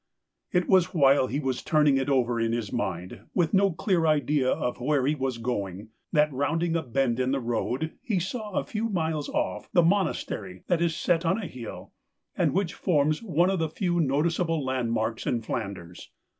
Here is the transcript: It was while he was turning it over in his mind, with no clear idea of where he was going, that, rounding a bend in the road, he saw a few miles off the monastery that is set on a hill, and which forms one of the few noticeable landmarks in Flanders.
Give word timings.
It 0.51 0.67
was 0.67 0.95
while 0.95 1.27
he 1.27 1.39
was 1.39 1.61
turning 1.61 1.97
it 1.97 2.09
over 2.09 2.39
in 2.39 2.53
his 2.53 2.73
mind, 2.73 3.19
with 3.35 3.53
no 3.53 3.71
clear 3.71 4.07
idea 4.07 4.49
of 4.49 4.79
where 4.79 5.05
he 5.05 5.13
was 5.13 5.37
going, 5.37 5.89
that, 6.11 6.33
rounding 6.33 6.75
a 6.75 6.81
bend 6.81 7.19
in 7.19 7.29
the 7.31 7.39
road, 7.39 7.91
he 8.01 8.17
saw 8.17 8.53
a 8.53 8.63
few 8.63 8.89
miles 8.89 9.29
off 9.29 9.69
the 9.73 9.83
monastery 9.83 10.63
that 10.65 10.81
is 10.81 10.95
set 10.95 11.23
on 11.23 11.37
a 11.39 11.45
hill, 11.45 11.91
and 12.35 12.51
which 12.55 12.73
forms 12.73 13.21
one 13.21 13.51
of 13.51 13.59
the 13.59 13.69
few 13.69 13.99
noticeable 13.99 14.65
landmarks 14.65 15.27
in 15.27 15.43
Flanders. 15.43 16.09